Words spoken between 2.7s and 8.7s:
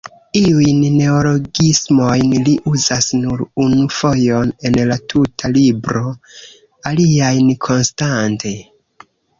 uzas nur unu fojon en la tuta libro, aliajn konstante.